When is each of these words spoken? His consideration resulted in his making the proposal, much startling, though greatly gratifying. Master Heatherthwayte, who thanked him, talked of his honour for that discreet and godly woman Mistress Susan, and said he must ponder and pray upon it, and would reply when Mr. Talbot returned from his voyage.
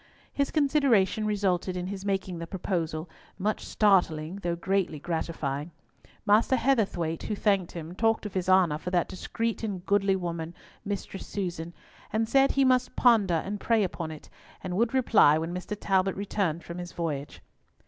His 0.33 0.49
consideration 0.49 1.27
resulted 1.27 1.77
in 1.77 1.85
his 1.85 2.03
making 2.03 2.39
the 2.39 2.47
proposal, 2.47 3.07
much 3.37 3.63
startling, 3.63 4.37
though 4.37 4.55
greatly 4.55 4.97
gratifying. 4.97 5.69
Master 6.25 6.55
Heatherthwayte, 6.55 7.21
who 7.27 7.35
thanked 7.35 7.73
him, 7.73 7.93
talked 7.93 8.25
of 8.25 8.33
his 8.33 8.49
honour 8.49 8.79
for 8.79 8.89
that 8.89 9.07
discreet 9.07 9.61
and 9.63 9.85
godly 9.85 10.15
woman 10.15 10.55
Mistress 10.83 11.27
Susan, 11.27 11.71
and 12.11 12.27
said 12.27 12.53
he 12.53 12.65
must 12.65 12.95
ponder 12.95 13.43
and 13.45 13.59
pray 13.59 13.83
upon 13.83 14.09
it, 14.09 14.27
and 14.63 14.75
would 14.75 14.95
reply 14.95 15.37
when 15.37 15.53
Mr. 15.53 15.77
Talbot 15.79 16.15
returned 16.15 16.63
from 16.63 16.79
his 16.79 16.93
voyage. 16.93 17.43